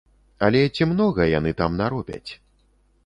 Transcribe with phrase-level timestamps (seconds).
[0.47, 2.31] Але ці многа яны там наробяць?